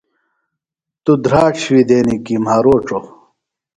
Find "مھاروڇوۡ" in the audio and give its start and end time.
2.45-3.05